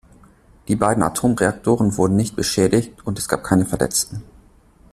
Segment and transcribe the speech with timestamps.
[0.67, 4.23] Die beiden Atomreaktoren wurden nicht beschädigt und es gab keine Verletzten.